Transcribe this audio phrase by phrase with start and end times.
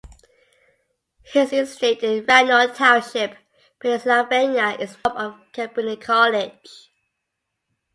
[1.21, 3.37] His estate in Radnor Township,
[3.79, 6.89] Pennsylvania is now the home of Cabrini College.